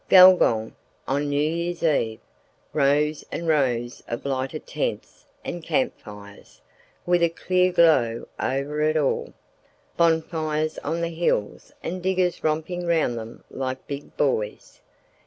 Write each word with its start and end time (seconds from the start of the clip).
Gulgong 0.09 0.71
on 1.07 1.29
New 1.29 1.39
Year's 1.47 1.83
Eve! 1.83 2.19
Rows 2.73 3.23
and 3.31 3.47
rows 3.47 4.01
of 4.07 4.25
lighted 4.25 4.65
tents 4.65 5.27
and 5.45 5.63
camp 5.63 5.93
fires, 5.99 6.59
with 7.05 7.21
a 7.21 7.29
clear 7.29 7.71
glow 7.71 8.27
over 8.39 8.81
it 8.81 8.97
all. 8.97 9.31
Bonfires 9.97 10.79
on 10.79 11.01
the 11.01 11.09
hills 11.09 11.71
and 11.83 12.01
diggers 12.01 12.43
romping 12.43 12.87
round 12.87 13.15
them 13.15 13.43
like 13.51 13.85
big 13.85 14.17
boys. 14.17 14.79